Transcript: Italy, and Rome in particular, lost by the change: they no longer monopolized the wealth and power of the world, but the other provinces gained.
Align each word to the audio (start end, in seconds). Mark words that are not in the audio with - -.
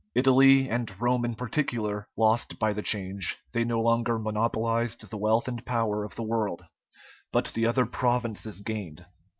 Italy, 0.15 0.67
and 0.67 0.91
Rome 0.99 1.23
in 1.25 1.35
particular, 1.35 2.07
lost 2.17 2.57
by 2.57 2.73
the 2.73 2.81
change: 2.81 3.37
they 3.53 3.63
no 3.63 3.79
longer 3.79 4.17
monopolized 4.17 5.07
the 5.11 5.17
wealth 5.19 5.47
and 5.47 5.63
power 5.63 6.03
of 6.03 6.15
the 6.15 6.23
world, 6.23 6.63
but 7.31 7.49
the 7.53 7.67
other 7.67 7.85
provinces 7.85 8.61
gained. 8.61 9.05